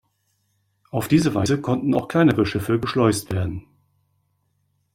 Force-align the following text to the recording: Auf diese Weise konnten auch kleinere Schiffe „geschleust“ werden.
Auf 0.89 1.07
diese 1.07 1.35
Weise 1.35 1.61
konnten 1.61 1.93
auch 1.93 2.07
kleinere 2.07 2.43
Schiffe 2.47 2.79
„geschleust“ 2.79 3.31
werden. 3.31 3.65